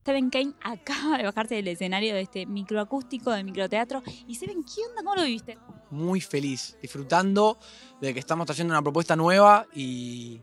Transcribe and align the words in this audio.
Steven 0.00 0.30
Kane 0.30 0.54
acaba 0.62 1.18
de 1.18 1.24
bajarse 1.24 1.56
del 1.56 1.68
escenario 1.68 2.14
de 2.14 2.22
este 2.22 2.46
microacústico 2.46 3.30
de 3.32 3.44
microteatro. 3.44 4.02
Y 4.26 4.34
Steven, 4.34 4.64
¿qué 4.64 4.80
onda? 4.88 5.02
¿Cómo 5.02 5.16
lo 5.16 5.22
viviste? 5.24 5.58
Muy 5.90 6.20
feliz, 6.20 6.78
disfrutando 6.80 7.58
de 8.00 8.14
que 8.14 8.20
estamos 8.20 8.46
trayendo 8.46 8.72
una 8.72 8.82
propuesta 8.82 9.14
nueva 9.14 9.66
y, 9.74 10.40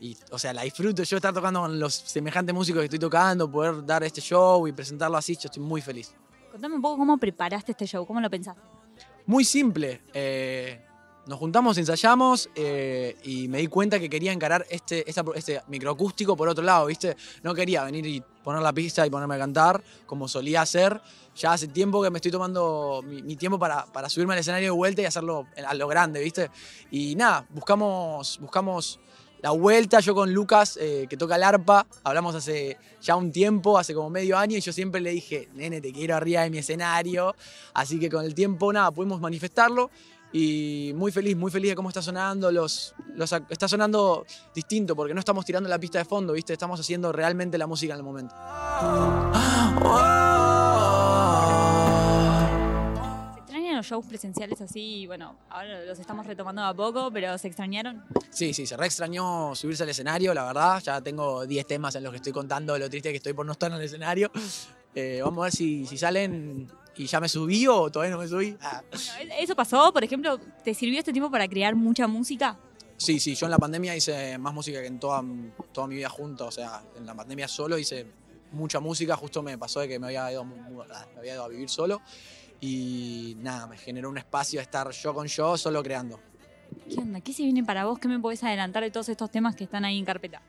y, 0.00 0.16
o 0.30 0.38
sea, 0.38 0.52
la 0.52 0.62
disfruto. 0.62 1.02
Yo 1.02 1.16
estar 1.16 1.32
tocando 1.32 1.60
con 1.60 1.80
los 1.80 1.94
semejantes 1.94 2.54
músicos 2.54 2.80
que 2.80 2.84
estoy 2.86 2.98
tocando, 2.98 3.50
poder 3.50 3.84
dar 3.86 4.04
este 4.04 4.20
show 4.20 4.66
y 4.66 4.72
presentarlo 4.72 5.16
así, 5.16 5.34
yo 5.34 5.46
estoy 5.46 5.62
muy 5.62 5.80
feliz. 5.80 6.14
Contame 6.52 6.74
un 6.74 6.82
poco 6.82 6.98
cómo 6.98 7.16
preparaste 7.16 7.72
este 7.72 7.86
show, 7.86 8.04
cómo 8.04 8.20
lo 8.20 8.28
pensaste. 8.28 8.60
Muy 9.24 9.44
simple. 9.44 10.02
eh, 10.12 10.84
nos 11.30 11.38
juntamos, 11.38 11.78
ensayamos 11.78 12.50
eh, 12.56 13.16
y 13.22 13.46
me 13.46 13.58
di 13.58 13.68
cuenta 13.68 14.00
que 14.00 14.10
quería 14.10 14.32
encarar 14.32 14.66
este, 14.68 15.08
este 15.08 15.62
microacústico 15.68 16.36
por 16.36 16.48
otro 16.48 16.64
lado, 16.64 16.86
¿viste? 16.86 17.16
No 17.44 17.54
quería 17.54 17.84
venir 17.84 18.04
y 18.04 18.20
poner 18.42 18.60
la 18.60 18.72
pista 18.72 19.06
y 19.06 19.10
ponerme 19.10 19.36
a 19.36 19.38
cantar 19.38 19.80
como 20.06 20.26
solía 20.26 20.62
hacer. 20.62 21.00
Ya 21.36 21.52
hace 21.52 21.68
tiempo 21.68 22.02
que 22.02 22.10
me 22.10 22.18
estoy 22.18 22.32
tomando 22.32 23.00
mi, 23.06 23.22
mi 23.22 23.36
tiempo 23.36 23.60
para, 23.60 23.86
para 23.86 24.08
subirme 24.08 24.32
al 24.32 24.40
escenario 24.40 24.72
de 24.72 24.76
vuelta 24.76 25.02
y 25.02 25.04
hacerlo 25.04 25.46
a 25.64 25.72
lo 25.72 25.86
grande, 25.86 26.20
¿viste? 26.20 26.50
Y 26.90 27.14
nada, 27.14 27.46
buscamos, 27.50 28.40
buscamos 28.40 28.98
la 29.40 29.50
vuelta. 29.52 30.00
Yo 30.00 30.16
con 30.16 30.32
Lucas, 30.34 30.78
eh, 30.80 31.06
que 31.08 31.16
toca 31.16 31.36
el 31.36 31.44
arpa, 31.44 31.86
hablamos 32.02 32.34
hace 32.34 32.76
ya 33.00 33.14
un 33.14 33.30
tiempo, 33.30 33.78
hace 33.78 33.94
como 33.94 34.10
medio 34.10 34.36
año, 34.36 34.56
y 34.56 34.60
yo 34.60 34.72
siempre 34.72 35.00
le 35.00 35.10
dije, 35.10 35.48
nene, 35.54 35.80
te 35.80 35.92
quiero 35.92 36.16
arriba 36.16 36.42
de 36.42 36.50
mi 36.50 36.58
escenario. 36.58 37.36
Así 37.72 38.00
que 38.00 38.10
con 38.10 38.24
el 38.24 38.34
tiempo, 38.34 38.72
nada, 38.72 38.90
pudimos 38.90 39.20
manifestarlo. 39.20 39.90
Y 40.32 40.92
muy 40.94 41.10
feliz, 41.10 41.36
muy 41.36 41.50
feliz 41.50 41.70
de 41.70 41.76
cómo 41.76 41.88
está 41.88 42.00
sonando. 42.02 42.52
Los, 42.52 42.94
está 43.48 43.68
sonando 43.68 44.24
distinto 44.54 44.94
porque 44.94 45.12
no 45.12 45.20
estamos 45.20 45.44
tirando 45.44 45.68
la 45.68 45.78
pista 45.78 45.98
de 45.98 46.04
fondo, 46.04 46.32
¿viste? 46.32 46.52
Estamos 46.52 46.78
haciendo 46.78 47.10
realmente 47.12 47.58
la 47.58 47.66
música 47.66 47.94
en 47.94 47.98
el 47.98 48.04
momento. 48.04 48.34
¿Se 53.34 53.40
extrañan 53.40 53.76
los 53.76 53.86
shows 53.86 54.06
presenciales 54.06 54.60
así? 54.60 55.06
Bueno, 55.08 55.36
ahora 55.48 55.84
los 55.84 55.98
estamos 55.98 56.24
retomando 56.26 56.62
a 56.62 56.74
poco, 56.74 57.10
pero 57.12 57.36
¿se 57.36 57.48
extrañaron? 57.48 58.04
Sí, 58.30 58.54
sí, 58.54 58.66
se 58.66 58.76
re 58.76 58.86
extrañó 58.86 59.56
subirse 59.56 59.82
al 59.82 59.88
escenario, 59.88 60.32
la 60.32 60.44
verdad. 60.44 60.80
Ya 60.80 61.00
tengo 61.00 61.44
10 61.44 61.66
temas 61.66 61.96
en 61.96 62.04
los 62.04 62.12
que 62.12 62.18
estoy 62.18 62.32
contando 62.32 62.78
lo 62.78 62.88
triste 62.88 63.10
que 63.10 63.16
estoy 63.16 63.32
por 63.32 63.44
no 63.44 63.52
estar 63.52 63.70
en 63.72 63.78
el 63.78 63.84
escenario. 63.84 64.30
Eh, 64.94 65.20
vamos 65.22 65.38
a 65.40 65.44
ver 65.44 65.52
si, 65.52 65.86
si 65.86 65.96
salen 65.96 66.68
y 66.96 67.06
ya 67.06 67.20
me 67.20 67.28
subí 67.28 67.66
o 67.66 67.90
todavía 67.90 68.14
no 68.14 68.20
me 68.20 68.28
subí. 68.28 68.56
Ah. 68.60 68.82
Bueno, 69.16 69.34
¿Eso 69.38 69.54
pasó? 69.54 69.92
Por 69.92 70.04
ejemplo, 70.04 70.38
¿te 70.64 70.74
sirvió 70.74 70.98
este 70.98 71.12
tiempo 71.12 71.30
para 71.30 71.46
crear 71.48 71.74
mucha 71.76 72.06
música? 72.06 72.58
Sí, 72.96 73.18
sí, 73.18 73.34
yo 73.34 73.46
en 73.46 73.50
la 73.52 73.58
pandemia 73.58 73.96
hice 73.96 74.36
más 74.36 74.52
música 74.52 74.80
que 74.80 74.86
en 74.88 74.98
toda, 75.00 75.24
toda 75.72 75.86
mi 75.86 75.94
vida 75.94 76.08
junto. 76.10 76.46
O 76.46 76.50
sea, 76.50 76.82
en 76.96 77.06
la 77.06 77.14
pandemia 77.14 77.48
solo 77.48 77.78
hice 77.78 78.04
mucha 78.52 78.80
música. 78.80 79.16
Justo 79.16 79.42
me 79.42 79.56
pasó 79.56 79.80
de 79.80 79.88
que 79.88 79.98
me 79.98 80.08
había 80.08 80.30
ido, 80.32 80.44
mu- 80.44 80.56
me 80.84 81.18
había 81.18 81.34
ido 81.34 81.44
a 81.44 81.48
vivir 81.48 81.70
solo. 81.70 82.02
Y 82.60 83.36
nada, 83.38 83.66
me 83.66 83.78
generó 83.78 84.10
un 84.10 84.18
espacio 84.18 84.58
de 84.58 84.64
estar 84.64 84.90
yo 84.90 85.14
con 85.14 85.26
yo, 85.28 85.56
solo 85.56 85.82
creando. 85.82 86.20
¿Qué 86.92 87.00
onda? 87.00 87.20
¿Qué 87.22 87.32
se 87.32 87.42
viene 87.42 87.64
para 87.64 87.86
vos? 87.86 87.98
¿Qué 87.98 88.06
me 88.06 88.18
podés 88.18 88.44
adelantar 88.44 88.82
de 88.82 88.90
todos 88.90 89.08
estos 89.08 89.30
temas 89.30 89.56
que 89.56 89.64
están 89.64 89.84
ahí 89.86 89.98
en 89.98 90.04
carpeta? 90.04 90.42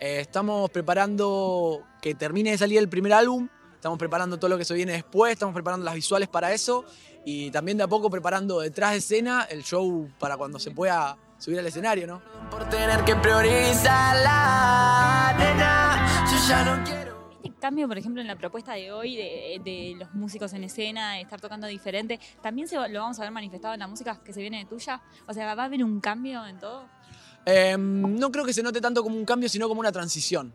Eh, 0.00 0.20
estamos 0.20 0.70
preparando 0.70 1.82
que 2.00 2.14
termine 2.14 2.52
de 2.52 2.58
salir 2.58 2.78
el 2.78 2.88
primer 2.88 3.12
álbum. 3.12 3.48
Estamos 3.84 3.98
preparando 3.98 4.38
todo 4.38 4.48
lo 4.48 4.56
que 4.56 4.64
se 4.64 4.72
viene 4.72 4.92
después. 4.92 5.34
Estamos 5.34 5.52
preparando 5.52 5.84
las 5.84 5.94
visuales 5.94 6.26
para 6.26 6.54
eso. 6.54 6.86
Y 7.22 7.50
también 7.50 7.76
de 7.76 7.84
a 7.84 7.86
poco 7.86 8.08
preparando 8.08 8.60
detrás 8.60 8.92
de 8.92 8.96
escena 8.96 9.46
el 9.50 9.62
show 9.62 10.10
para 10.18 10.38
cuando 10.38 10.58
se 10.58 10.70
pueda 10.70 11.18
subir 11.36 11.58
al 11.58 11.66
escenario, 11.66 12.06
¿no? 12.06 12.22
Por 12.50 12.66
tener 12.70 13.04
que 13.04 13.14
priorizar 13.16 14.16
la 14.22 15.34
nena, 15.38 16.24
yo 16.24 16.48
ya 16.48 16.64
no 16.64 16.82
quiero. 16.82 17.30
Este 17.42 17.60
cambio, 17.60 17.86
por 17.86 17.98
ejemplo, 17.98 18.22
en 18.22 18.26
la 18.26 18.36
propuesta 18.36 18.72
de 18.72 18.90
hoy 18.90 19.16
de, 19.16 19.60
de 19.62 19.96
los 19.98 20.14
músicos 20.14 20.54
en 20.54 20.64
escena, 20.64 21.16
de 21.16 21.20
estar 21.20 21.38
tocando 21.38 21.66
diferente, 21.66 22.18
¿también 22.40 22.66
se, 22.66 22.76
lo 22.88 23.00
vamos 23.00 23.18
a 23.18 23.22
ver 23.24 23.32
manifestado 23.32 23.74
en 23.74 23.80
la 23.80 23.86
música 23.86 24.18
que 24.24 24.32
se 24.32 24.40
viene 24.40 24.60
de 24.60 24.64
tuya? 24.64 25.02
O 25.28 25.34
sea, 25.34 25.54
¿va 25.54 25.62
a 25.62 25.66
haber 25.66 25.84
un 25.84 26.00
cambio 26.00 26.46
en 26.46 26.58
todo? 26.58 26.88
Eh, 27.46 27.76
no 27.78 28.32
creo 28.32 28.44
que 28.44 28.52
se 28.52 28.62
note 28.62 28.80
tanto 28.80 29.02
como 29.02 29.16
un 29.16 29.24
cambio, 29.24 29.48
sino 29.48 29.68
como 29.68 29.80
una 29.80 29.92
transición. 29.92 30.52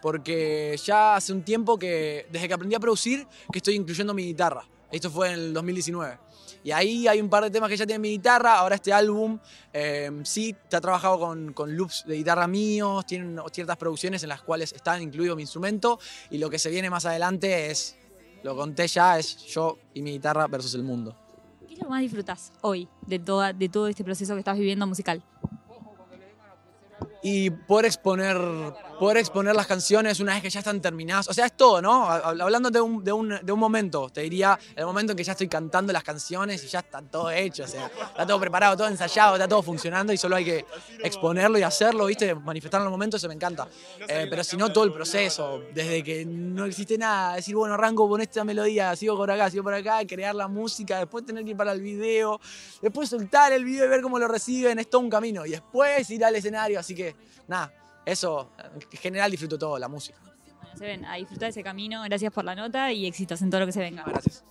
Porque 0.00 0.78
ya 0.84 1.16
hace 1.16 1.32
un 1.32 1.42
tiempo 1.42 1.78
que, 1.78 2.26
desde 2.30 2.48
que 2.48 2.54
aprendí 2.54 2.74
a 2.74 2.80
producir, 2.80 3.26
que 3.52 3.58
estoy 3.58 3.74
incluyendo 3.74 4.14
mi 4.14 4.24
guitarra. 4.24 4.64
Esto 4.90 5.10
fue 5.10 5.28
en 5.28 5.34
el 5.34 5.54
2019. 5.54 6.18
Y 6.64 6.70
ahí 6.70 7.08
hay 7.08 7.20
un 7.20 7.28
par 7.28 7.42
de 7.42 7.50
temas 7.50 7.68
que 7.68 7.76
ya 7.76 7.86
tienen 7.86 8.02
mi 8.02 8.10
guitarra. 8.10 8.58
Ahora 8.58 8.76
este 8.76 8.92
álbum, 8.92 9.38
eh, 9.72 10.10
sí, 10.24 10.54
ha 10.72 10.80
trabajado 10.80 11.18
con, 11.18 11.52
con 11.52 11.76
loops 11.76 12.04
de 12.06 12.16
guitarra 12.16 12.46
míos, 12.46 13.04
tienen 13.06 13.40
ciertas 13.52 13.76
producciones 13.76 14.22
en 14.22 14.28
las 14.28 14.42
cuales 14.42 14.72
está 14.72 15.00
incluido 15.00 15.34
mi 15.34 15.42
instrumento. 15.42 15.98
Y 16.30 16.38
lo 16.38 16.50
que 16.50 16.58
se 16.58 16.70
viene 16.70 16.90
más 16.90 17.04
adelante 17.04 17.70
es, 17.70 17.96
lo 18.42 18.56
conté 18.56 18.86
ya, 18.86 19.18
es 19.18 19.38
yo 19.46 19.78
y 19.94 20.02
mi 20.02 20.12
guitarra 20.12 20.46
versus 20.46 20.74
el 20.74 20.82
mundo. 20.82 21.16
¿Qué 21.66 21.74
es 21.74 21.80
lo 21.80 21.88
más 21.88 22.00
disfrutás 22.02 22.52
hoy 22.60 22.88
de, 23.06 23.18
toda, 23.18 23.52
de 23.52 23.68
todo 23.68 23.88
este 23.88 24.04
proceso 24.04 24.34
que 24.34 24.40
estás 24.40 24.58
viviendo 24.58 24.86
musical? 24.86 25.22
Y 27.22 27.50
poder 27.50 27.86
exponer, 27.86 28.36
poder 29.02 29.16
exponer 29.16 29.56
las 29.56 29.66
canciones 29.66 30.20
una 30.20 30.34
vez 30.34 30.42
que 30.42 30.48
ya 30.48 30.60
están 30.60 30.80
terminadas. 30.80 31.26
O 31.26 31.34
sea, 31.34 31.46
es 31.46 31.56
todo, 31.56 31.82
¿no? 31.82 32.06
Hab- 32.08 32.40
Hablando 32.40 32.70
de 32.70 32.80
un, 32.80 33.02
de, 33.02 33.10
un, 33.10 33.36
de 33.42 33.50
un 33.50 33.58
momento, 33.58 34.08
te 34.10 34.20
diría, 34.20 34.56
el 34.76 34.86
momento 34.86 35.10
en 35.10 35.16
que 35.16 35.24
ya 35.24 35.32
estoy 35.32 35.48
cantando 35.48 35.92
las 35.92 36.04
canciones 36.04 36.62
y 36.62 36.68
ya 36.68 36.78
está 36.78 37.02
todo 37.02 37.28
hecho, 37.32 37.64
o 37.64 37.66
sea, 37.66 37.86
está 37.86 38.24
todo 38.24 38.38
preparado, 38.38 38.76
todo 38.76 38.86
ensayado, 38.86 39.34
está 39.34 39.48
todo 39.48 39.60
funcionando 39.60 40.12
y 40.12 40.16
solo 40.16 40.36
hay 40.36 40.44
que 40.44 40.64
exponerlo 41.02 41.58
y 41.58 41.64
hacerlo, 41.64 42.06
¿viste? 42.06 42.32
Manifestarlo 42.32 42.84
en 42.84 42.90
el 42.90 42.92
momento, 42.92 43.16
eso 43.16 43.26
me 43.26 43.34
encanta. 43.34 43.66
Eh, 44.06 44.28
pero 44.30 44.44
si 44.44 44.56
no, 44.56 44.72
todo 44.72 44.84
el 44.84 44.92
proceso, 44.92 45.64
desde 45.74 46.04
que 46.04 46.24
no 46.24 46.64
existe 46.66 46.96
nada, 46.96 47.34
decir, 47.34 47.56
bueno, 47.56 47.74
arranco 47.74 48.08
con 48.08 48.20
esta 48.20 48.44
melodía, 48.44 48.94
sigo 48.94 49.16
por 49.16 49.28
acá, 49.32 49.50
sigo 49.50 49.64
por 49.64 49.74
acá, 49.74 50.06
crear 50.06 50.36
la 50.36 50.46
música, 50.46 50.98
después 51.00 51.26
tener 51.26 51.42
que 51.42 51.50
ir 51.50 51.56
para 51.56 51.72
el 51.72 51.80
video, 51.80 52.40
después 52.80 53.08
soltar 53.08 53.52
el 53.52 53.64
video 53.64 53.86
y 53.86 53.88
ver 53.88 54.00
cómo 54.00 54.20
lo 54.20 54.28
reciben, 54.28 54.78
es 54.78 54.88
todo 54.88 55.00
un 55.00 55.10
camino. 55.10 55.44
Y 55.44 55.50
después 55.50 56.08
ir 56.08 56.24
al 56.24 56.36
escenario, 56.36 56.78
así 56.78 56.94
que 56.94 57.16
nada, 57.48 57.72
eso 58.04 58.50
en 58.58 58.98
general 58.98 59.30
disfruto 59.30 59.58
todo, 59.58 59.78
la 59.78 59.88
música. 59.88 60.18
Bueno, 60.60 60.76
se 60.76 60.86
ven, 60.86 61.04
a 61.04 61.16
disfrutar 61.16 61.50
ese 61.50 61.62
camino. 61.62 62.02
Gracias 62.04 62.32
por 62.32 62.44
la 62.44 62.54
nota 62.54 62.92
y 62.92 63.06
éxitos 63.06 63.42
en 63.42 63.50
todo 63.50 63.60
lo 63.60 63.66
que 63.66 63.72
se 63.72 63.80
venga. 63.80 64.04
Gracias. 64.06 64.40